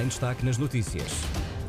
Em 0.00 0.06
destaque 0.06 0.42
nas 0.44 0.56
notícias. 0.56 1.12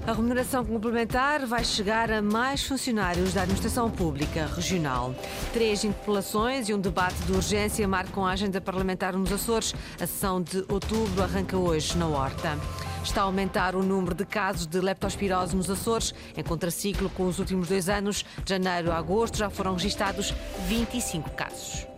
A 0.07 0.13
remuneração 0.13 0.65
complementar 0.65 1.45
vai 1.45 1.63
chegar 1.63 2.09
a 2.09 2.21
mais 2.21 2.65
funcionários 2.65 3.33
da 3.33 3.41
administração 3.41 3.89
pública 3.91 4.45
regional. 4.45 5.13
Três 5.51 5.83
interpelações 5.83 6.69
e 6.69 6.73
um 6.73 6.79
debate 6.79 7.21
de 7.23 7.33
urgência 7.33 7.87
marcam 7.87 8.25
a 8.25 8.31
agenda 8.31 8.61
parlamentar 8.61 9.13
nos 9.13 9.31
Açores. 9.31 9.73
A 9.95 10.07
sessão 10.07 10.41
de 10.41 10.63
outubro 10.69 11.21
arranca 11.21 11.57
hoje 11.57 11.97
na 11.97 12.07
Horta. 12.07 12.57
Está 13.03 13.21
a 13.21 13.25
aumentar 13.25 13.75
o 13.75 13.83
número 13.83 14.15
de 14.15 14.25
casos 14.25 14.65
de 14.65 14.79
leptospirose 14.79 15.55
nos 15.55 15.69
Açores, 15.69 16.13
em 16.35 16.43
contraciclo 16.43 17.09
com 17.09 17.27
os 17.27 17.39
últimos 17.39 17.67
dois 17.67 17.89
anos. 17.89 18.25
De 18.43 18.49
janeiro 18.49 18.91
a 18.91 18.97
agosto 18.97 19.37
já 19.37 19.49
foram 19.49 19.73
registados 19.73 20.33
25 20.67 21.29
casos. 21.31 21.92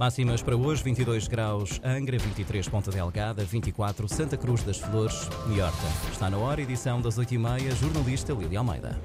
Máximas 0.00 0.40
para 0.40 0.56
hoje: 0.56 0.82
22 0.82 1.28
graus 1.28 1.78
Angra, 1.84 2.16
23 2.16 2.66
Ponta 2.70 2.90
Delgada, 2.90 3.44
24 3.44 4.08
Santa 4.08 4.34
Cruz 4.34 4.62
das 4.62 4.78
Flores 4.78 5.28
Horta. 5.46 6.10
Está 6.10 6.30
na 6.30 6.38
hora, 6.38 6.62
edição 6.62 7.02
das 7.02 7.18
8h30, 7.18 7.76
jornalista 7.76 8.32
Lília 8.32 8.60
Almeida. 8.60 8.98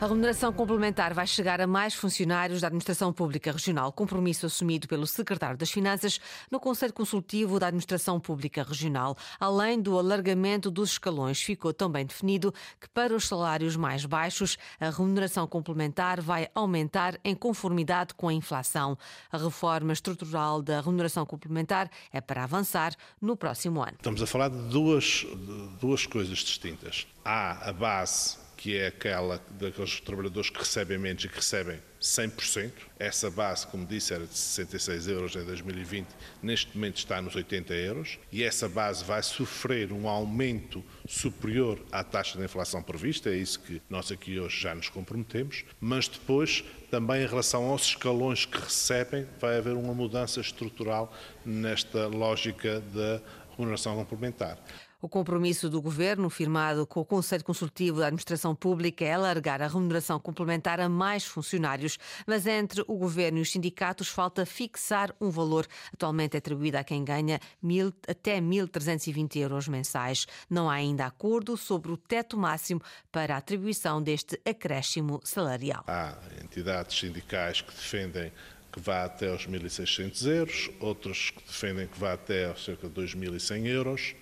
A 0.00 0.06
remuneração 0.06 0.52
complementar 0.52 1.12
vai 1.12 1.26
chegar 1.26 1.60
a 1.60 1.66
mais 1.66 1.92
funcionários 1.92 2.60
da 2.60 2.68
Administração 2.68 3.12
Pública 3.12 3.50
Regional, 3.50 3.90
compromisso 3.90 4.46
assumido 4.46 4.86
pelo 4.86 5.08
Secretário 5.08 5.58
das 5.58 5.72
Finanças 5.72 6.20
no 6.48 6.60
Conselho 6.60 6.92
Consultivo 6.92 7.58
da 7.58 7.66
Administração 7.66 8.20
Pública 8.20 8.62
Regional. 8.62 9.16
Além 9.40 9.82
do 9.82 9.98
alargamento 9.98 10.70
dos 10.70 10.92
escalões, 10.92 11.42
ficou 11.42 11.74
também 11.74 12.06
definido 12.06 12.54
que 12.80 12.88
para 12.88 13.12
os 13.12 13.26
salários 13.26 13.74
mais 13.74 14.06
baixos, 14.06 14.56
a 14.78 14.88
remuneração 14.88 15.48
complementar 15.48 16.20
vai 16.20 16.48
aumentar 16.54 17.18
em 17.24 17.34
conformidade 17.34 18.14
com 18.14 18.28
a 18.28 18.32
inflação. 18.32 18.96
A 19.32 19.36
reforma 19.36 19.92
estrutural 19.92 20.62
da 20.62 20.80
remuneração 20.80 21.26
complementar 21.26 21.90
é 22.12 22.20
para 22.20 22.44
avançar 22.44 22.94
no 23.20 23.36
próximo 23.36 23.82
ano. 23.82 23.96
Estamos 23.96 24.22
a 24.22 24.28
falar 24.28 24.48
de 24.48 24.62
duas, 24.68 25.26
de 25.26 25.68
duas 25.80 26.06
coisas 26.06 26.38
distintas. 26.38 27.04
Há 27.24 27.68
a 27.68 27.72
base 27.72 28.46
que 28.58 28.76
é 28.76 28.88
aquela 28.88 29.40
daqueles 29.52 30.00
trabalhadores 30.00 30.50
que 30.50 30.58
recebem 30.58 30.98
menos 30.98 31.24
e 31.24 31.28
que 31.28 31.36
recebem 31.36 31.78
100%. 32.00 32.72
Essa 32.98 33.30
base, 33.30 33.64
como 33.68 33.86
disse, 33.86 34.12
era 34.12 34.26
de 34.26 34.36
66 34.36 35.06
euros 35.06 35.36
em 35.36 35.44
2020, 35.44 36.08
neste 36.42 36.76
momento 36.76 36.96
está 36.96 37.22
nos 37.22 37.36
80 37.36 37.72
euros, 37.72 38.18
e 38.32 38.42
essa 38.42 38.68
base 38.68 39.04
vai 39.04 39.22
sofrer 39.22 39.92
um 39.92 40.08
aumento 40.08 40.84
superior 41.06 41.80
à 41.92 42.02
taxa 42.02 42.36
de 42.36 42.44
inflação 42.44 42.82
prevista, 42.82 43.30
é 43.30 43.36
isso 43.36 43.60
que 43.60 43.80
nós 43.88 44.10
aqui 44.10 44.40
hoje 44.40 44.60
já 44.60 44.74
nos 44.74 44.88
comprometemos, 44.88 45.64
mas 45.80 46.08
depois, 46.08 46.64
também 46.90 47.22
em 47.22 47.26
relação 47.26 47.64
aos 47.66 47.82
escalões 47.82 48.44
que 48.44 48.58
recebem, 48.58 49.24
vai 49.40 49.58
haver 49.58 49.74
uma 49.74 49.94
mudança 49.94 50.40
estrutural 50.40 51.16
nesta 51.44 52.08
lógica 52.08 52.80
da 52.80 53.22
remuneração 53.56 53.94
complementar. 53.94 54.58
O 55.00 55.08
compromisso 55.08 55.70
do 55.70 55.80
Governo, 55.80 56.28
firmado 56.28 56.84
com 56.84 56.98
o 56.98 57.04
Conselho 57.04 57.44
Consultivo 57.44 58.00
da 58.00 58.06
Administração 58.06 58.52
Pública, 58.52 59.04
é 59.04 59.12
alargar 59.12 59.62
a 59.62 59.68
remuneração 59.68 60.18
complementar 60.18 60.80
a 60.80 60.88
mais 60.88 61.24
funcionários, 61.24 62.00
mas 62.26 62.48
entre 62.48 62.82
o 62.88 62.96
Governo 62.96 63.38
e 63.38 63.42
os 63.42 63.52
sindicatos 63.52 64.08
falta 64.08 64.44
fixar 64.44 65.14
um 65.20 65.30
valor 65.30 65.68
atualmente 65.94 66.36
atribuído 66.36 66.78
a 66.78 66.82
quem 66.82 67.04
ganha 67.04 67.38
mil, 67.62 67.92
até 68.08 68.40
1.320 68.40 69.36
euros 69.36 69.68
mensais. 69.68 70.26
Não 70.50 70.68
há 70.68 70.74
ainda 70.74 71.06
acordo 71.06 71.56
sobre 71.56 71.92
o 71.92 71.96
teto 71.96 72.36
máximo 72.36 72.82
para 73.12 73.36
a 73.36 73.38
atribuição 73.38 74.02
deste 74.02 74.40
acréscimo 74.44 75.20
salarial. 75.22 75.84
Há 75.86 76.18
entidades 76.42 76.98
sindicais 76.98 77.60
que 77.60 77.70
defendem 77.72 78.32
que 78.72 78.80
vá 78.80 79.04
até 79.04 79.30
aos 79.30 79.46
1.600 79.46 80.26
euros, 80.26 80.70
outros 80.80 81.30
que 81.30 81.42
defendem 81.46 81.86
que 81.86 81.98
vá 81.98 82.12
até 82.12 82.46
aos 82.48 82.64
cerca 82.64 82.88
de 82.88 83.00
2.100 83.00 83.66
euros. 83.66 84.14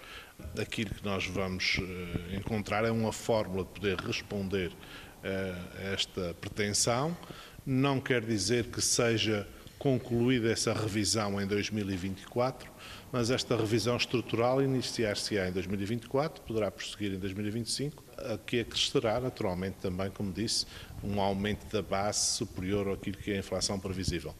Aquilo 0.59 0.95
que 0.95 1.05
nós 1.05 1.27
vamos 1.27 1.79
eh, 1.81 2.37
encontrar 2.37 2.85
é 2.85 2.91
uma 2.91 3.13
fórmula 3.13 3.65
de 3.65 3.71
poder 3.71 3.99
responder 3.99 4.73
a 5.23 5.93
esta 5.93 6.35
pretensão. 6.41 7.17
Não 7.65 8.01
quer 8.01 8.25
dizer 8.25 8.67
que 8.67 8.81
seja 8.81 9.47
concluída 9.79 10.51
essa 10.51 10.73
revisão 10.73 11.41
em 11.41 11.47
2024, 11.47 12.71
mas 13.13 13.31
esta 13.31 13.57
revisão 13.57 13.97
estrutural 13.97 14.63
iniciar-se-á 14.63 15.49
em 15.49 15.53
2024, 15.53 16.43
poderá 16.43 16.71
prosseguir 16.71 17.13
em 17.13 17.19
2025, 17.19 18.03
a 18.19 18.39
que 18.39 18.61
acrescerá 18.61 19.21
naturalmente 19.21 19.77
também, 19.81 20.11
como 20.11 20.33
disse, 20.33 20.67
um 21.05 21.21
aumento 21.21 21.71
da 21.71 21.83
base 21.83 22.37
superior 22.37 22.89
àquilo 22.89 23.19
que 23.19 23.33
é 23.33 23.37
a 23.37 23.39
inflação 23.39 23.79
previsível. 23.79 24.35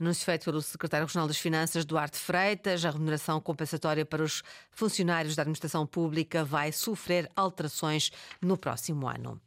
Anúncio 0.00 0.24
feito 0.24 0.44
pelo 0.44 0.60
Secretário 0.60 1.06
Regional 1.06 1.28
das 1.28 1.38
Finanças, 1.38 1.84
Duarte 1.84 2.18
Freitas, 2.18 2.84
a 2.84 2.90
remuneração 2.90 3.40
compensatória 3.40 4.04
para 4.04 4.22
os 4.22 4.42
funcionários 4.70 5.36
da 5.36 5.42
administração 5.42 5.86
pública 5.86 6.44
vai 6.44 6.72
sofrer 6.72 7.30
alterações 7.36 8.10
no 8.40 8.56
próximo 8.56 9.08
ano. 9.08 9.40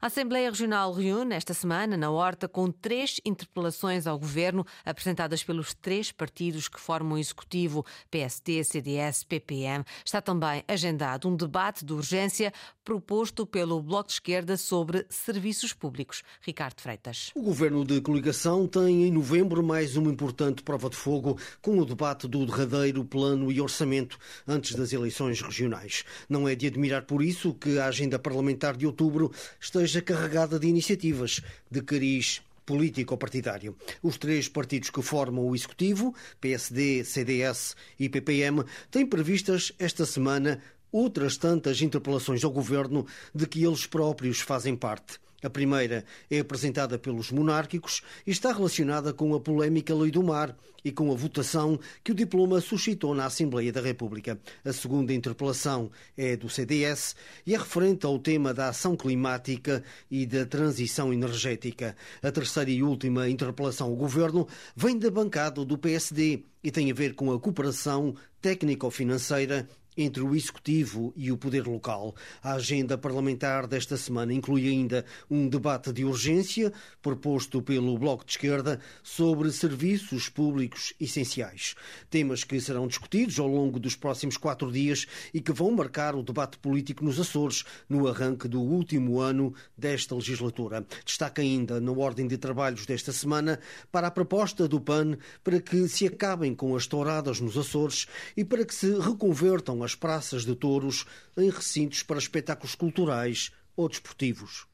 A 0.00 0.06
Assembleia 0.06 0.50
Regional 0.50 0.92
reúne 0.92 1.34
esta 1.34 1.54
semana 1.54 1.96
na 1.96 2.10
Horta 2.10 2.48
com 2.48 2.70
três 2.70 3.20
interpelações 3.24 4.06
ao 4.06 4.18
Governo 4.18 4.66
apresentadas 4.84 5.42
pelos 5.44 5.74
três 5.74 6.10
partidos 6.10 6.68
que 6.68 6.80
formam 6.80 7.16
o 7.16 7.18
Executivo, 7.18 7.84
PSD, 8.10 8.64
CDS, 8.64 9.24
PPM. 9.24 9.84
Está 10.04 10.20
também 10.20 10.64
agendado 10.66 11.28
um 11.28 11.36
debate 11.36 11.84
de 11.84 11.92
urgência 11.92 12.52
proposto 12.84 13.46
pelo 13.46 13.80
Bloco 13.80 14.08
de 14.08 14.14
Esquerda 14.14 14.56
sobre 14.56 15.06
serviços 15.08 15.72
públicos. 15.72 16.22
Ricardo 16.40 16.80
Freitas. 16.80 17.30
O 17.34 17.42
Governo 17.42 17.84
de 17.84 18.00
Coligação 18.00 18.66
tem 18.66 19.04
em 19.04 19.12
novembro 19.12 19.62
mais 19.72 19.96
uma 19.96 20.12
importante 20.12 20.62
prova 20.62 20.90
de 20.90 20.96
fogo 20.96 21.38
com 21.62 21.78
o 21.78 21.86
debate 21.86 22.28
do 22.28 22.44
derradeiro 22.44 23.02
plano 23.06 23.50
e 23.50 23.58
orçamento 23.58 24.18
antes 24.46 24.74
das 24.74 24.92
eleições 24.92 25.40
regionais. 25.40 26.04
Não 26.28 26.46
é 26.46 26.54
de 26.54 26.66
admirar 26.66 27.04
por 27.04 27.22
isso 27.22 27.54
que 27.54 27.78
a 27.78 27.86
agenda 27.86 28.18
parlamentar 28.18 28.76
de 28.76 28.86
outubro 28.86 29.32
esteja 29.58 30.02
carregada 30.02 30.58
de 30.58 30.68
iniciativas 30.68 31.40
de 31.70 31.80
cariz 31.80 32.42
político-partidário. 32.66 33.74
Os 34.02 34.18
três 34.18 34.46
partidos 34.46 34.90
que 34.90 35.00
formam 35.00 35.46
o 35.46 35.54
Executivo, 35.54 36.14
PSD, 36.38 37.02
CDS 37.02 37.74
e 37.98 38.10
PPM, 38.10 38.64
têm 38.90 39.06
previstas 39.06 39.72
esta 39.78 40.04
semana 40.04 40.60
outras 40.92 41.38
tantas 41.38 41.80
interpelações 41.80 42.44
ao 42.44 42.50
Governo 42.50 43.06
de 43.34 43.46
que 43.46 43.64
eles 43.64 43.86
próprios 43.86 44.38
fazem 44.38 44.76
parte. 44.76 45.18
A 45.42 45.50
primeira 45.50 46.04
é 46.30 46.38
apresentada 46.38 46.98
pelos 46.98 47.32
monárquicos 47.32 48.02
e 48.26 48.30
está 48.30 48.52
relacionada 48.52 49.12
com 49.12 49.34
a 49.34 49.40
polémica 49.40 49.94
Lei 49.94 50.10
do 50.10 50.22
Mar 50.22 50.56
e 50.84 50.92
com 50.92 51.10
a 51.12 51.14
votação 51.14 51.78
que 52.02 52.12
o 52.12 52.14
diploma 52.14 52.60
suscitou 52.60 53.14
na 53.14 53.26
Assembleia 53.26 53.72
da 53.72 53.80
República. 53.80 54.38
A 54.64 54.72
segunda 54.72 55.12
interpelação 55.12 55.90
é 56.16 56.36
do 56.36 56.48
CDS 56.48 57.16
e 57.46 57.54
é 57.54 57.58
referente 57.58 58.06
ao 58.06 58.18
tema 58.18 58.54
da 58.54 58.68
ação 58.68 58.96
climática 58.96 59.82
e 60.10 60.26
da 60.26 60.46
transição 60.46 61.12
energética. 61.12 61.96
A 62.22 62.30
terceira 62.30 62.70
e 62.70 62.82
última 62.82 63.28
interpelação 63.28 63.88
ao 63.88 63.96
Governo 63.96 64.46
vem 64.76 64.98
da 64.98 65.10
bancada 65.10 65.64
do 65.64 65.78
PSD 65.78 66.44
e 66.62 66.70
tem 66.70 66.90
a 66.90 66.94
ver 66.94 67.14
com 67.14 67.32
a 67.32 67.40
cooperação 67.40 68.14
técnico-financeira 68.40 69.68
entre 69.96 70.22
o 70.22 70.34
Executivo 70.34 71.12
e 71.16 71.30
o 71.30 71.36
Poder 71.36 71.66
Local. 71.66 72.14
A 72.42 72.54
agenda 72.54 72.96
parlamentar 72.96 73.66
desta 73.66 73.96
semana 73.96 74.32
inclui 74.32 74.68
ainda 74.68 75.04
um 75.30 75.48
debate 75.48 75.92
de 75.92 76.04
urgência 76.04 76.72
proposto 77.00 77.60
pelo 77.60 77.98
Bloco 77.98 78.24
de 78.24 78.32
Esquerda 78.32 78.80
sobre 79.02 79.50
serviços 79.52 80.28
públicos 80.28 80.94
essenciais. 81.00 81.74
Temas 82.10 82.44
que 82.44 82.60
serão 82.60 82.86
discutidos 82.86 83.38
ao 83.38 83.46
longo 83.46 83.78
dos 83.78 83.96
próximos 83.96 84.36
quatro 84.36 84.70
dias 84.70 85.06
e 85.32 85.40
que 85.40 85.52
vão 85.52 85.70
marcar 85.72 86.14
o 86.14 86.22
debate 86.22 86.58
político 86.58 87.04
nos 87.04 87.20
Açores 87.20 87.64
no 87.88 88.08
arranque 88.08 88.48
do 88.48 88.60
último 88.60 89.20
ano 89.20 89.54
desta 89.76 90.14
legislatura. 90.14 90.86
Destaca 91.04 91.42
ainda 91.42 91.80
na 91.80 91.92
ordem 91.92 92.26
de 92.26 92.38
trabalhos 92.38 92.86
desta 92.86 93.12
semana 93.12 93.58
para 93.90 94.06
a 94.06 94.10
proposta 94.10 94.66
do 94.66 94.80
PAN 94.80 95.16
para 95.44 95.60
que 95.60 95.88
se 95.88 96.06
acabem 96.06 96.54
com 96.54 96.74
as 96.74 96.86
touradas 96.86 97.40
nos 97.40 97.56
Açores 97.56 98.06
e 98.36 98.44
para 98.44 98.64
que 98.64 98.74
se 98.74 98.98
reconvertam 98.98 99.81
as 99.82 99.94
praças 99.94 100.44
de 100.44 100.54
touros 100.54 101.04
em 101.36 101.50
recintos 101.50 102.02
para 102.02 102.18
espetáculos 102.18 102.74
culturais 102.74 103.50
ou 103.76 103.88
desportivos. 103.88 104.66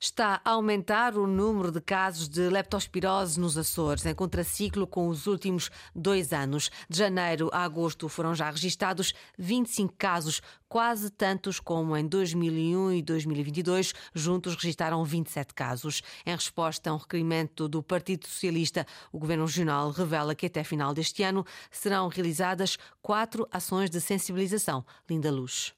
Está 0.00 0.40
a 0.44 0.50
aumentar 0.50 1.16
o 1.16 1.26
número 1.26 1.72
de 1.72 1.80
casos 1.80 2.28
de 2.28 2.48
leptospirose 2.48 3.40
nos 3.40 3.58
Açores, 3.58 4.06
em 4.06 4.14
contraciclo 4.14 4.86
com 4.86 5.08
os 5.08 5.26
últimos 5.26 5.70
dois 5.94 6.32
anos. 6.32 6.70
De 6.88 6.98
janeiro 6.98 7.50
a 7.52 7.64
agosto 7.64 8.08
foram 8.08 8.34
já 8.34 8.48
registados 8.50 9.12
25 9.36 9.94
casos, 9.98 10.40
quase 10.68 11.10
tantos 11.10 11.58
como 11.58 11.96
em 11.96 12.06
2001 12.06 12.92
e 12.92 13.02
2022. 13.02 13.94
Juntos 14.14 14.54
registaram 14.54 15.04
27 15.04 15.54
casos. 15.54 16.02
Em 16.26 16.34
resposta 16.34 16.90
a 16.90 16.94
um 16.94 16.98
requerimento 16.98 17.68
do 17.68 17.82
Partido 17.82 18.26
Socialista, 18.26 18.86
o 19.12 19.18
Governo 19.18 19.46
Regional 19.46 19.90
revela 19.90 20.34
que 20.34 20.46
até 20.46 20.62
final 20.62 20.92
deste 20.92 21.22
ano 21.22 21.44
serão 21.70 22.08
realizadas 22.08 22.76
quatro 23.00 23.48
ações 23.50 23.90
de 23.90 24.00
sensibilização. 24.00 24.84
Linda 25.08 25.30
Luz. 25.30 25.72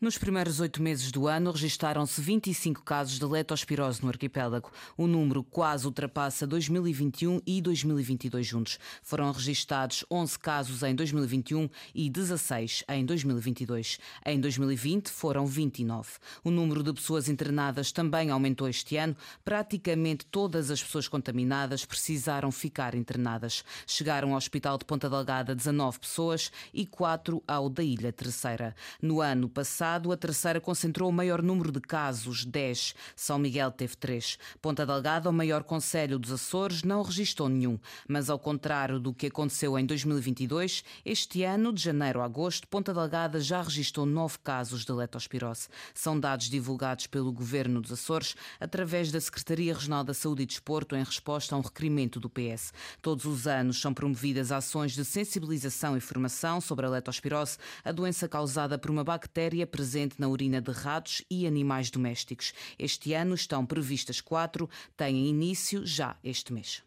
Nos 0.00 0.16
primeiros 0.16 0.60
oito 0.60 0.82
meses 0.82 1.10
do 1.10 1.26
ano, 1.26 1.50
registaram-se 1.50 2.20
25 2.20 2.82
casos 2.84 3.18
de 3.18 3.24
leptospirose 3.24 4.02
no 4.02 4.08
arquipélago. 4.08 4.70
O 4.96 5.06
número 5.06 5.42
quase 5.42 5.86
ultrapassa 5.86 6.46
2021 6.46 7.40
e 7.46 7.60
2022 7.60 8.46
juntos. 8.46 8.78
Foram 9.02 9.32
registados 9.32 10.04
11 10.10 10.38
casos 10.38 10.82
em 10.82 10.94
2021 10.94 11.68
e 11.94 12.08
16 12.08 12.84
em 12.88 13.04
2022. 13.04 13.98
Em 14.24 14.35
2020 14.40 15.08
foram 15.08 15.46
29. 15.46 16.10
O 16.44 16.50
número 16.50 16.82
de 16.82 16.92
pessoas 16.92 17.28
internadas 17.28 17.92
também 17.92 18.30
aumentou 18.30 18.68
este 18.68 18.96
ano. 18.96 19.16
Praticamente 19.44 20.26
todas 20.26 20.70
as 20.70 20.82
pessoas 20.82 21.08
contaminadas 21.08 21.84
precisaram 21.84 22.50
ficar 22.50 22.94
internadas. 22.94 23.64
Chegaram 23.86 24.30
ao 24.30 24.36
Hospital 24.36 24.78
de 24.78 24.84
Ponta 24.84 25.08
Delgada 25.08 25.54
19 25.54 26.00
pessoas 26.00 26.50
e 26.72 26.86
4 26.86 27.42
ao 27.46 27.68
da 27.68 27.82
Ilha 27.82 28.12
Terceira. 28.12 28.74
No 29.00 29.20
ano 29.20 29.48
passado, 29.48 30.12
a 30.12 30.16
Terceira 30.16 30.60
concentrou 30.60 31.08
o 31.08 31.12
maior 31.12 31.42
número 31.42 31.70
de 31.72 31.80
casos, 31.80 32.44
10. 32.44 32.94
São 33.14 33.38
Miguel 33.38 33.70
teve 33.70 33.96
3. 33.96 34.38
Ponta 34.60 34.84
Delgada, 34.84 35.30
o 35.30 35.32
maior 35.32 35.62
conselho 35.62 36.18
dos 36.18 36.32
Açores, 36.32 36.82
não 36.82 37.02
registrou 37.02 37.48
nenhum. 37.48 37.78
Mas 38.08 38.28
ao 38.30 38.38
contrário 38.38 38.98
do 38.98 39.14
que 39.14 39.26
aconteceu 39.26 39.78
em 39.78 39.86
2022, 39.86 40.84
este 41.04 41.42
ano, 41.42 41.72
de 41.72 41.82
janeiro 41.82 42.20
a 42.20 42.24
agosto, 42.24 42.68
Ponta 42.68 42.92
Delgada 42.92 43.40
já 43.40 43.62
registrou 43.62 44.06
9 44.06 44.25
casos 44.34 44.84
de 44.84 44.92
leptospirose. 44.92 45.68
São 45.92 46.18
dados 46.18 46.48
divulgados 46.48 47.06
pelo 47.06 47.30
Governo 47.30 47.80
dos 47.80 47.92
Açores 47.92 48.34
através 48.58 49.12
da 49.12 49.20
Secretaria 49.20 49.74
Regional 49.74 50.02
da 50.02 50.14
Saúde 50.14 50.42
e 50.42 50.46
Desporto 50.46 50.96
em 50.96 51.04
resposta 51.04 51.54
a 51.54 51.58
um 51.58 51.60
requerimento 51.60 52.18
do 52.18 52.30
PS. 52.30 52.72
Todos 53.02 53.26
os 53.26 53.46
anos 53.46 53.80
são 53.80 53.92
promovidas 53.92 54.50
ações 54.50 54.92
de 54.92 55.04
sensibilização 55.04 55.96
e 55.96 56.00
formação 56.00 56.60
sobre 56.60 56.86
a 56.86 56.88
leptospirose, 56.88 57.58
a 57.84 57.92
doença 57.92 58.26
causada 58.26 58.78
por 58.78 58.90
uma 58.90 59.04
bactéria 59.04 59.66
presente 59.66 60.16
na 60.18 60.28
urina 60.28 60.60
de 60.60 60.72
ratos 60.72 61.22
e 61.30 61.46
animais 61.46 61.90
domésticos. 61.90 62.54
Este 62.78 63.12
ano 63.12 63.34
estão 63.34 63.66
previstas 63.66 64.20
quatro, 64.20 64.68
têm 64.96 65.28
início 65.28 65.86
já 65.86 66.16
este 66.24 66.52
mês. 66.52 66.82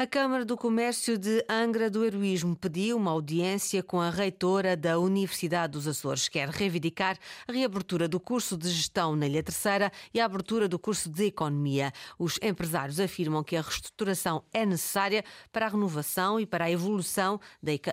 A 0.00 0.06
Câmara 0.06 0.44
do 0.44 0.56
Comércio 0.56 1.18
de 1.18 1.44
Angra 1.48 1.90
do 1.90 2.04
Heroísmo 2.04 2.54
pediu 2.54 2.96
uma 2.96 3.10
audiência 3.10 3.82
com 3.82 4.00
a 4.00 4.10
reitora 4.10 4.76
da 4.76 4.96
Universidade 4.96 5.72
dos 5.72 5.88
Açores. 5.88 6.28
Quer 6.28 6.48
reivindicar 6.50 7.18
a 7.48 7.50
reabertura 7.50 8.06
do 8.06 8.20
curso 8.20 8.56
de 8.56 8.70
Gestão 8.70 9.16
na 9.16 9.26
Ilha 9.26 9.42
Terceira 9.42 9.90
e 10.14 10.20
a 10.20 10.24
abertura 10.24 10.68
do 10.68 10.78
curso 10.78 11.10
de 11.10 11.24
Economia. 11.24 11.92
Os 12.16 12.38
empresários 12.40 13.00
afirmam 13.00 13.42
que 13.42 13.56
a 13.56 13.60
reestruturação 13.60 14.44
é 14.52 14.64
necessária 14.64 15.24
para 15.50 15.66
a 15.66 15.68
renovação 15.68 16.38
e 16.38 16.46
para 16.46 16.66
a 16.66 16.70
evolução 16.70 17.40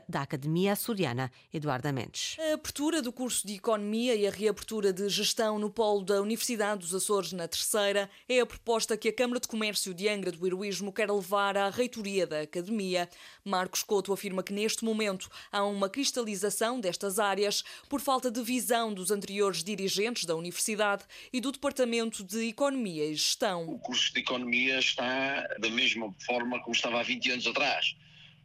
da 0.08 0.22
Academia 0.22 0.74
Açoriana. 0.74 1.32
Eduardo 1.52 1.92
Mendes. 1.92 2.38
A 2.40 2.54
abertura 2.54 3.02
do 3.02 3.12
curso 3.12 3.48
de 3.48 3.56
Economia 3.56 4.14
e 4.14 4.28
a 4.28 4.32
reabertura 4.32 4.94
de 4.94 5.10
Gestão 5.10 5.58
no 5.58 5.72
polo 5.72 6.04
da 6.04 6.22
Universidade 6.22 6.82
dos 6.82 6.94
Açores 6.94 7.34
na 7.34 7.48
Terceira 7.48 8.12
é 8.30 8.42
a 8.42 8.46
proposta 8.46 8.96
que 8.96 9.10
a 9.10 9.14
Câmara 9.14 9.40
de 9.40 9.48
Comércio 9.48 9.92
de 9.92 10.08
Angra 10.08 10.32
do 10.32 10.46
Heroísmo 10.46 10.94
quer 10.94 11.10
levar 11.10 11.55
à 11.58 11.70
reitoria 11.70 11.96
reitoria 11.96 12.28
da 12.28 12.42
Academia. 12.42 13.10
Marcos 13.44 13.84
Couto 13.84 14.12
afirma 14.12 14.44
que 14.44 14.54
neste 14.54 14.84
momento 14.84 15.30
há 15.52 15.64
uma 15.64 15.90
cristalização 15.90 16.80
destas 16.80 17.20
áreas 17.20 17.64
por 17.90 18.02
falta 18.02 18.30
de 18.30 18.42
visão 18.42 18.94
dos 18.94 19.12
anteriores 19.12 19.64
dirigentes 19.64 20.26
da 20.26 20.36
Universidade 20.36 21.04
e 21.32 21.40
do 21.40 21.52
Departamento 21.52 22.24
de 22.24 22.48
Economia 22.48 23.06
e 23.06 23.16
Gestão. 23.16 23.68
O 23.68 23.80
curso 23.80 24.14
de 24.14 24.20
Economia 24.20 24.80
está 24.80 25.48
da 25.60 25.70
mesma 25.70 26.14
forma 26.26 26.60
como 26.62 26.76
estava 26.76 27.00
há 27.00 27.04
20 27.04 27.32
anos 27.32 27.48
atrás. 27.48 27.96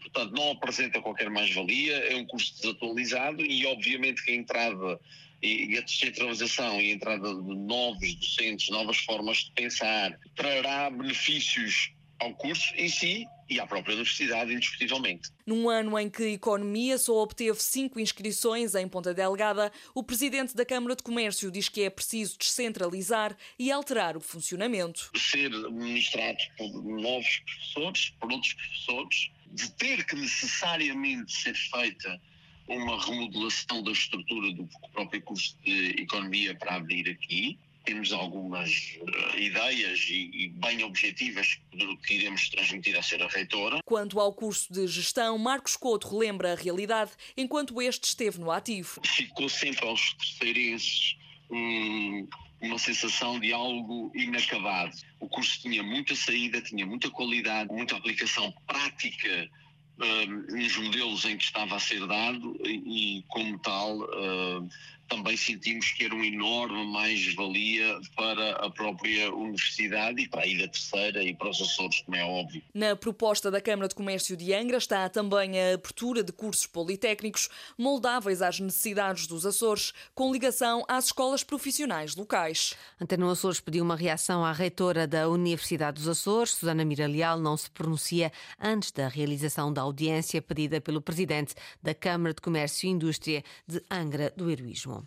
Portanto, 0.00 0.32
não 0.32 0.52
apresenta 0.52 1.00
qualquer 1.00 1.28
mais-valia, 1.28 1.96
é 1.96 2.16
um 2.16 2.26
curso 2.26 2.54
desatualizado 2.56 3.42
e, 3.42 3.66
obviamente, 3.66 4.24
que 4.24 4.30
a 4.30 4.34
entrada 4.34 5.00
e 5.42 5.78
a 5.78 5.80
descentralização 5.80 6.80
e 6.80 6.90
a 6.90 6.94
entrada 6.94 7.34
de 7.34 7.54
novos 7.56 8.14
docentes, 8.14 8.68
novas 8.68 8.98
formas 8.98 9.38
de 9.38 9.52
pensar, 9.52 10.18
trará 10.36 10.90
benefícios 10.90 11.92
ao 12.20 12.34
curso 12.34 12.72
em 12.76 12.88
si 12.88 13.26
e 13.48 13.58
à 13.58 13.66
própria 13.66 13.94
universidade, 13.94 14.52
indiscutivelmente. 14.52 15.30
Num 15.44 15.68
ano 15.68 15.98
em 15.98 16.08
que 16.08 16.22
a 16.22 16.28
economia 16.28 16.96
só 16.98 17.20
obteve 17.20 17.60
cinco 17.60 17.98
inscrições 17.98 18.74
em 18.74 18.86
Ponta 18.86 19.12
Delgada, 19.12 19.72
o 19.94 20.04
presidente 20.04 20.54
da 20.54 20.64
Câmara 20.64 20.94
de 20.94 21.02
Comércio 21.02 21.50
diz 21.50 21.68
que 21.68 21.82
é 21.82 21.90
preciso 21.90 22.38
descentralizar 22.38 23.36
e 23.58 23.72
alterar 23.72 24.16
o 24.16 24.20
funcionamento. 24.20 25.10
Ser 25.16 25.50
ministrado 25.70 26.38
por 26.56 26.70
novos 26.84 27.38
professores, 27.38 28.10
por 28.20 28.30
outros 28.30 28.52
professores, 28.52 29.30
de 29.52 29.70
ter 29.72 30.06
que 30.06 30.14
necessariamente 30.14 31.32
ser 31.32 31.54
feita 31.54 32.20
uma 32.68 33.04
remodelação 33.04 33.82
da 33.82 33.90
estrutura 33.90 34.52
do 34.52 34.68
próprio 34.92 35.20
curso 35.22 35.56
de 35.64 36.02
economia 36.02 36.54
para 36.54 36.76
abrir 36.76 37.10
aqui, 37.10 37.58
temos 37.90 38.12
algumas 38.12 38.98
uh, 39.00 39.36
ideias 39.36 40.06
e, 40.08 40.30
e, 40.32 40.48
bem 40.48 40.84
objetivas 40.84 41.58
que 42.04 42.14
iremos 42.14 42.48
transmitir 42.48 42.96
à 42.96 43.00
Sra. 43.00 43.26
Reitora. 43.26 43.80
Quanto 43.84 44.20
ao 44.20 44.32
curso 44.32 44.72
de 44.72 44.86
gestão, 44.86 45.36
Marcos 45.36 45.76
Couto 45.76 46.08
relembra 46.08 46.52
a 46.52 46.54
realidade 46.54 47.10
enquanto 47.36 47.82
este 47.82 48.04
esteve 48.04 48.38
no 48.38 48.52
ativo. 48.52 49.00
Ficou 49.04 49.48
sempre 49.48 49.84
aos 49.84 50.14
terceirenses 50.14 51.16
um, 51.50 52.28
uma 52.60 52.78
sensação 52.78 53.40
de 53.40 53.52
algo 53.52 54.12
inacabado. 54.14 54.96
O 55.18 55.28
curso 55.28 55.60
tinha 55.60 55.82
muita 55.82 56.14
saída, 56.14 56.60
tinha 56.60 56.86
muita 56.86 57.10
qualidade, 57.10 57.72
muita 57.72 57.96
aplicação 57.96 58.54
prática 58.68 59.50
uh, 59.98 60.56
nos 60.56 60.76
modelos 60.76 61.24
em 61.24 61.36
que 61.36 61.42
estava 61.42 61.74
a 61.74 61.80
ser 61.80 62.06
dado 62.06 62.56
e, 62.64 63.24
como 63.26 63.58
tal, 63.58 63.98
uh, 63.98 64.68
também 65.10 65.36
sentimos 65.36 65.90
que 65.90 66.04
era 66.04 66.14
uma 66.14 66.24
enorme 66.24 66.86
mais-valia 66.86 68.00
para 68.16 68.52
a 68.64 68.70
própria 68.70 69.34
universidade 69.34 70.22
e 70.22 70.28
para 70.28 70.42
a 70.42 70.46
Ilha 70.46 70.68
Terceira 70.68 71.22
e 71.22 71.34
para 71.34 71.50
os 71.50 71.60
Açores, 71.60 72.00
como 72.02 72.16
é 72.16 72.24
óbvio. 72.24 72.62
Na 72.72 72.94
proposta 72.94 73.50
da 73.50 73.60
Câmara 73.60 73.88
de 73.88 73.94
Comércio 73.94 74.36
de 74.36 74.54
Angra 74.54 74.78
está 74.78 75.08
também 75.08 75.60
a 75.60 75.74
abertura 75.74 76.22
de 76.22 76.32
cursos 76.32 76.64
politécnicos 76.64 77.48
moldáveis 77.76 78.40
às 78.40 78.60
necessidades 78.60 79.26
dos 79.26 79.44
Açores, 79.44 79.92
com 80.14 80.32
ligação 80.32 80.84
às 80.86 81.06
escolas 81.06 81.42
profissionais 81.42 82.14
locais. 82.14 82.76
Antena 83.00 83.30
Açores 83.30 83.60
pediu 83.60 83.82
uma 83.82 83.96
reação 83.96 84.44
à 84.44 84.52
reitora 84.52 85.08
da 85.08 85.28
Universidade 85.28 85.96
dos 85.96 86.08
Açores. 86.08 86.52
Susana 86.52 86.84
Mira 86.84 87.08
Leal 87.08 87.40
não 87.40 87.56
se 87.56 87.68
pronuncia 87.68 88.30
antes 88.60 88.92
da 88.92 89.08
realização 89.08 89.72
da 89.72 89.82
audiência 89.82 90.40
pedida 90.40 90.80
pelo 90.80 91.02
presidente 91.02 91.54
da 91.82 91.94
Câmara 91.94 92.32
de 92.32 92.40
Comércio 92.40 92.86
e 92.86 92.90
Indústria 92.90 93.42
de 93.66 93.82
Angra 93.90 94.32
do 94.36 94.48
Heroísmo. 94.48 94.99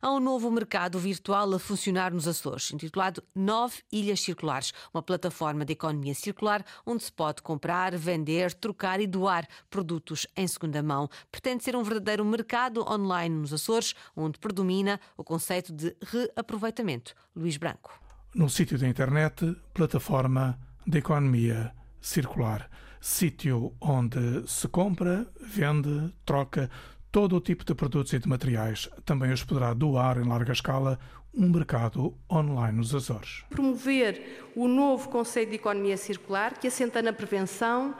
Há 0.00 0.10
um 0.10 0.20
novo 0.20 0.50
mercado 0.50 0.98
virtual 0.98 1.52
a 1.54 1.58
funcionar 1.58 2.12
nos 2.12 2.28
Açores, 2.28 2.70
intitulado 2.72 3.22
Nove 3.34 3.82
Ilhas 3.90 4.20
Circulares, 4.20 4.72
uma 4.92 5.02
plataforma 5.02 5.64
de 5.64 5.72
economia 5.72 6.14
circular 6.14 6.64
onde 6.84 7.04
se 7.04 7.12
pode 7.12 7.42
comprar, 7.42 7.96
vender, 7.96 8.52
trocar 8.54 9.00
e 9.00 9.06
doar 9.06 9.46
produtos 9.70 10.26
em 10.36 10.46
segunda 10.46 10.82
mão. 10.82 11.08
Pretende 11.30 11.64
ser 11.64 11.76
um 11.76 11.82
verdadeiro 11.82 12.24
mercado 12.24 12.84
online 12.90 13.34
nos 13.34 13.52
Açores, 13.52 13.94
onde 14.14 14.38
predomina 14.38 15.00
o 15.16 15.24
conceito 15.24 15.72
de 15.72 15.96
reaproveitamento. 16.02 17.14
Luís 17.34 17.56
Branco. 17.56 17.92
No 18.34 18.48
sítio 18.48 18.78
da 18.78 18.86
internet, 18.86 19.56
plataforma 19.72 20.58
de 20.86 20.98
economia 20.98 21.72
circular. 22.00 22.70
Sítio 23.00 23.74
onde 23.80 24.46
se 24.46 24.68
compra, 24.68 25.26
vende, 25.40 26.12
troca 26.24 26.70
todo 27.16 27.34
o 27.34 27.40
tipo 27.40 27.64
de 27.64 27.74
produtos 27.74 28.12
e 28.12 28.18
de 28.18 28.28
materiais. 28.28 28.90
Também 29.02 29.32
os 29.32 29.42
poderá 29.42 29.72
doar 29.72 30.18
em 30.18 30.28
larga 30.28 30.52
escala 30.52 30.98
um 31.32 31.48
mercado 31.48 32.12
online 32.30 32.76
nos 32.76 32.94
Açores. 32.94 33.42
Promover 33.48 34.50
o 34.54 34.68
novo 34.68 35.08
conceito 35.08 35.48
de 35.48 35.54
economia 35.54 35.96
circular 35.96 36.58
que 36.60 36.68
assenta 36.68 37.00
na 37.00 37.14
prevenção, 37.14 37.94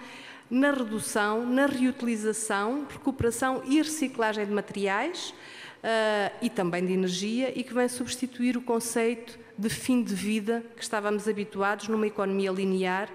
na 0.51 0.71
redução, 0.71 1.47
na 1.47 1.65
reutilização, 1.65 2.87
recuperação 2.91 3.63
e 3.65 3.79
reciclagem 3.79 4.45
de 4.45 4.53
materiais 4.53 5.31
uh, 5.31 6.37
e 6.43 6.51
também 6.51 6.85
de 6.85 6.93
energia 6.93 7.59
e 7.59 7.65
que 7.65 7.73
vem 7.73 7.89
substituir 7.89 8.55
o 8.59 8.61
conceito 8.61 9.39
de 9.59 9.69
fim 9.69 10.03
de 10.03 10.15
vida 10.15 10.63
que 10.77 10.83
estávamos 10.83 11.27
habituados 11.29 11.89
numa 11.89 12.07
economia 12.07 12.51
linear 12.51 13.09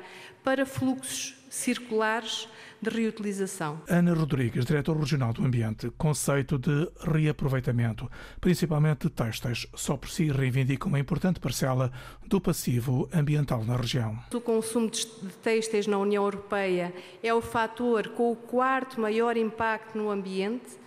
para 0.44 0.66
fluxos 0.66 1.36
circulares 1.50 2.48
de 2.82 2.90
reutilização. 2.90 3.80
Ana 3.88 4.14
Rodrigues, 4.14 4.66
diretor 4.66 4.98
regional 4.98 5.34
do 5.34 5.46
Ambiente, 5.46 5.92
conceito 5.98 6.58
de 6.58 6.90
reaproveitamento, 7.00 8.10
principalmente 8.40 9.04
de 9.04 9.10
têxteis, 9.10 9.68
só 9.76 9.96
por 9.96 10.10
si 10.10 10.32
reivindica 10.32 10.88
uma 10.88 10.98
importante 10.98 11.40
parcela 11.40 11.92
do 12.26 12.42
passivo 12.42 13.08
ambiental 13.14 13.64
na 13.64 13.76
região. 13.76 14.18
O 14.34 14.42
consumo 14.42 14.90
de 14.90 15.06
têxteis 15.44 15.86
na 15.86 16.00
União 16.00 16.24
Europeia 16.24 16.92
é 17.22 17.32
o 17.34 17.42
fator 17.42 18.10
com 18.10 18.32
o 18.32 18.36
quarto 18.36 19.00
maior 19.00 19.38
impacto 19.38 19.96
no 19.96 20.10
ambiente. 20.10 20.82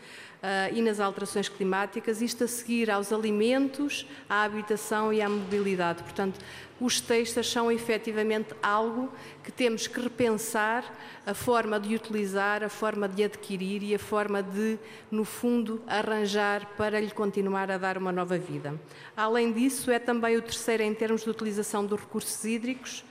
E 0.73 0.83
nas 0.83 1.01
alterações 1.01 1.49
climáticas, 1.49 2.21
isto 2.21 2.45
a 2.45 2.49
seguir 2.49 2.91
aos 2.91 3.13
alimentos, 3.13 4.07
à 4.29 4.43
habitação 4.43 5.13
e 5.13 5.23
à 5.23 5.29
mobilidade. 5.29 6.03
Portanto, 6.03 6.39
os 6.81 7.01
textos 7.01 7.51
são 7.51 7.71
efetivamente 7.71 8.55
algo 8.63 9.11
que 9.43 9.51
temos 9.51 9.87
que 9.87 10.01
repensar 10.01 10.85
a 11.25 11.33
forma 11.33 11.79
de 11.79 11.95
utilizar, 11.95 12.63
a 12.63 12.69
forma 12.69 13.09
de 13.09 13.25
adquirir 13.25 13.83
e 13.83 13.95
a 13.95 13.99
forma 13.99 14.43
de, 14.43 14.79
no 15.11 15.25
fundo, 15.25 15.81
arranjar 15.87 16.67
para 16.77 17.01
lhe 17.01 17.11
continuar 17.11 17.71
a 17.71 17.79
dar 17.79 17.97
uma 17.97 18.13
nova 18.13 18.37
vida. 18.37 18.79
Além 19.17 19.53
disso, 19.53 19.91
é 19.91 19.99
também 19.99 20.37
o 20.37 20.43
terceiro 20.43 20.83
em 20.83 20.93
termos 20.93 21.23
de 21.23 21.31
utilização 21.31 21.87
dos 21.87 22.01
recursos 22.01 22.45
hídricos 22.45 23.05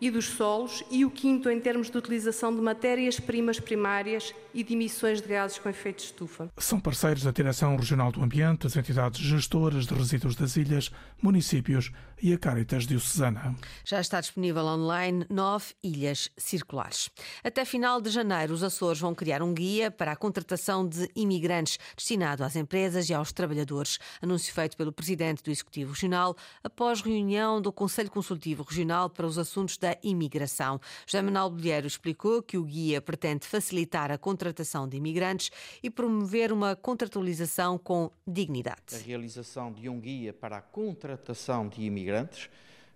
e 0.00 0.10
dos 0.10 0.26
solos, 0.26 0.82
e 0.90 1.04
o 1.04 1.10
quinto 1.10 1.50
em 1.50 1.60
termos 1.60 1.90
de 1.90 1.98
utilização 1.98 2.54
de 2.54 2.60
matérias-primas 2.60 3.60
primárias 3.60 4.34
e 4.54 4.64
de 4.64 4.72
emissões 4.72 5.20
de 5.20 5.28
gases 5.28 5.58
com 5.58 5.68
efeito 5.68 5.98
de 5.98 6.04
estufa. 6.04 6.50
São 6.56 6.80
parceiros 6.80 7.22
da 7.22 7.30
Direção 7.30 7.76
Regional 7.76 8.10
do 8.10 8.22
Ambiente, 8.22 8.66
as 8.66 8.76
entidades 8.76 9.20
gestoras 9.20 9.86
de 9.86 9.94
resíduos 9.94 10.34
das 10.34 10.56
ilhas, 10.56 10.90
municípios 11.20 11.92
e 12.22 12.34
a 12.34 12.38
Caritas 12.38 12.86
Diocesana. 12.86 13.56
Já 13.84 14.00
está 14.00 14.20
disponível 14.20 14.64
online 14.64 15.24
nove 15.30 15.66
ilhas 15.82 16.28
circulares. 16.36 17.08
Até 17.42 17.64
final 17.64 18.00
de 18.00 18.10
janeiro, 18.10 18.52
os 18.52 18.62
Açores 18.62 19.00
vão 19.00 19.14
criar 19.14 19.42
um 19.42 19.54
guia 19.54 19.90
para 19.90 20.12
a 20.12 20.16
contratação 20.16 20.86
de 20.86 21.08
imigrantes 21.16 21.78
destinado 21.96 22.44
às 22.44 22.56
empresas 22.56 23.08
e 23.08 23.14
aos 23.14 23.32
trabalhadores. 23.32 23.98
Anúncio 24.20 24.52
feito 24.52 24.76
pelo 24.76 24.92
Presidente 24.92 25.42
do 25.42 25.50
Executivo 25.50 25.92
Regional 25.92 26.36
após 26.62 27.00
reunião 27.00 27.60
do 27.60 27.72
Conselho 27.72 28.10
Consultivo 28.10 28.62
Regional 28.62 29.08
para 29.08 29.26
os 29.26 29.38
Assuntos 29.38 29.78
da 29.78 29.96
Imigração. 30.02 30.78
José 31.06 31.22
Manuel 31.22 31.50
Bolheiro 31.50 31.86
explicou 31.86 32.42
que 32.42 32.58
o 32.58 32.64
guia 32.64 33.00
pretende 33.00 33.46
facilitar 33.46 34.10
a 34.10 34.18
contratação 34.18 34.86
de 34.86 34.96
imigrantes 34.96 35.50
e 35.82 35.88
promover 35.88 36.52
uma 36.52 36.76
contratualização 36.76 37.78
com 37.78 38.10
dignidade. 38.26 38.94
A 38.94 38.98
realização 38.98 39.72
de 39.72 39.88
um 39.88 39.98
guia 39.98 40.32
para 40.32 40.58
a 40.58 40.62
contratação 40.62 41.68
de 41.68 41.82
imigrantes 41.82 42.09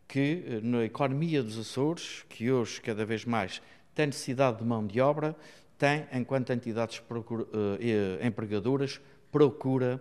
que 0.08 0.44
eh, 0.46 0.60
na 0.62 0.84
economia 0.84 1.42
dos 1.42 1.58
Açores, 1.58 2.24
que 2.28 2.50
hoje 2.50 2.80
cada 2.80 3.04
vez 3.04 3.24
mais 3.24 3.60
tem 3.94 4.06
necessidade 4.06 4.58
de 4.58 4.64
mão 4.64 4.86
de 4.86 5.00
obra, 5.00 5.36
tem, 5.78 6.06
enquanto 6.12 6.52
entidades 6.52 7.00
procura, 7.00 7.44
eh, 7.80 8.18
eh, 8.20 8.26
empregadoras, 8.26 9.00
procura 9.30 10.00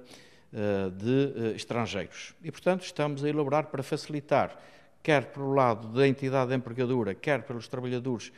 de 0.95 1.55
estrangeiros. 1.55 2.35
E, 2.43 2.51
portanto, 2.51 2.83
estamos 2.83 3.23
a 3.23 3.27
elaborar 3.27 3.71
para 3.71 3.81
facilitar, 3.81 4.55
quer 5.01 5.31
pelo 5.31 5.51
lado 5.51 5.87
da 5.87 6.07
entidade 6.07 6.53
empregadora, 6.53 7.15
quer 7.15 7.41
pelos 7.41 7.67
trabalhadores 7.67 8.31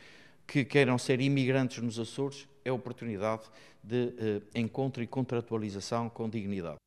que 0.46 0.64
queiram 0.64 0.96
ser 0.96 1.20
imigrantes 1.20 1.82
nos 1.82 1.98
Açores, 1.98 2.48
é 2.64 2.70
a 2.70 2.72
oportunidade 2.72 3.42
de 3.84 4.14
encontro 4.54 5.02
e 5.02 5.06
contratualização 5.06 6.08
com 6.08 6.26
dignidade. 6.26 6.78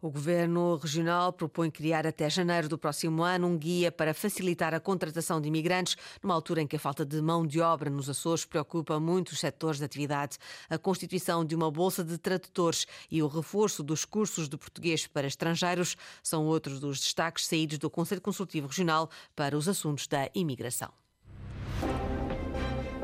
O 0.00 0.10
Governo 0.10 0.76
Regional 0.76 1.32
propõe 1.32 1.70
criar 1.70 2.06
até 2.06 2.28
janeiro 2.28 2.68
do 2.68 2.78
próximo 2.78 3.22
ano 3.22 3.46
um 3.46 3.56
guia 3.56 3.90
para 3.90 4.14
facilitar 4.14 4.74
a 4.74 4.80
contratação 4.80 5.40
de 5.40 5.48
imigrantes, 5.48 5.96
numa 6.22 6.34
altura 6.34 6.62
em 6.62 6.66
que 6.66 6.76
a 6.76 6.78
falta 6.78 7.04
de 7.04 7.20
mão 7.20 7.46
de 7.46 7.60
obra 7.60 7.88
nos 7.90 8.08
Açores 8.08 8.44
preocupa 8.44 9.00
muitos 9.00 9.40
setores 9.40 9.78
de 9.78 9.84
atividade. 9.84 10.38
A 10.68 10.78
constituição 10.78 11.44
de 11.44 11.54
uma 11.54 11.70
bolsa 11.70 12.04
de 12.04 12.18
tradutores 12.18 12.86
e 13.10 13.22
o 13.22 13.26
reforço 13.26 13.82
dos 13.82 14.04
cursos 14.04 14.48
de 14.48 14.56
português 14.56 15.06
para 15.06 15.26
estrangeiros 15.26 15.96
são 16.22 16.46
outros 16.46 16.78
dos 16.78 17.00
destaques 17.00 17.46
saídos 17.46 17.78
do 17.78 17.90
Conselho 17.90 18.20
Consultivo 18.20 18.68
Regional 18.68 19.10
para 19.34 19.56
os 19.56 19.68
assuntos 19.68 20.06
da 20.06 20.28
imigração. 20.34 21.05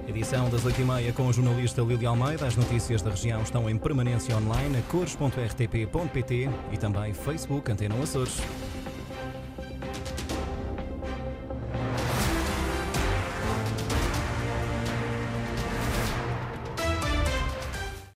Edição 0.08 0.50
das 0.50 0.64
8h30 0.64 1.12
com 1.12 1.28
o 1.28 1.32
jornalista 1.32 1.80
Lili 1.80 2.06
Almeida. 2.06 2.46
As 2.46 2.56
notícias 2.56 3.02
da 3.02 3.10
região 3.10 3.40
estão 3.42 3.70
em 3.70 3.78
permanência 3.78 4.36
online 4.36 4.78
a 4.78 4.82
cores.rtp.pt 4.90 6.50
e 6.72 6.76
também 6.76 7.14
Facebook 7.14 7.70
Antena 7.70 7.94
Açores. 8.02 8.40